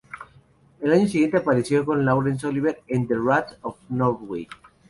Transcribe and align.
El 0.79 0.93
año 0.93 1.07
siguiente 1.07 1.37
apareció 1.37 1.85
con 1.85 2.03
Laurence 2.05 2.47
Olivier 2.47 2.81
en 2.87 3.07
"The 3.07 3.17
Rats 3.23 3.55
of 3.61 3.77
Norway". 3.87 4.47